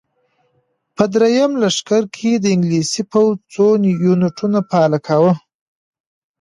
په 0.95 1.03
درېیم 1.13 1.51
لښکر 1.61 2.03
کې 2.15 2.31
د 2.37 2.45
انګلیسي 2.55 3.03
پوځ 3.11 3.33
څو 3.53 3.65
یونیټونو 4.07 4.59
فعالیت 4.69 5.01
کاوه. 5.07 5.33